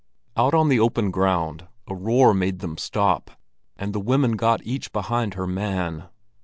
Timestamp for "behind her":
4.91-5.45